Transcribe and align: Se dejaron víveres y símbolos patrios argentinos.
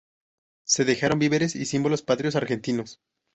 Se 0.65 0.83
dejaron 0.83 1.19
víveres 1.19 1.55
y 1.55 1.63
símbolos 1.67 2.01
patrios 2.01 2.35
argentinos. 2.35 3.01